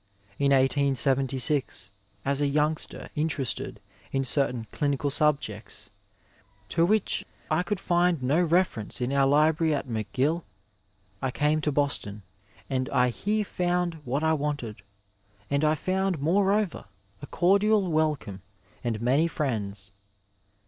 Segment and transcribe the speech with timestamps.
[0.39, 1.91] In 1876
[2.25, 3.79] as a youngster interested
[4.11, 5.91] in certain clinical subjects
[6.69, 10.41] to which I could find no reference in our library at McGill,
[11.21, 12.23] I came to Boston,
[12.67, 14.81] and I here found what I wanted,
[15.51, 16.85] and I found moreover
[17.21, 18.41] a cordial welcome
[18.83, 19.91] and many friends.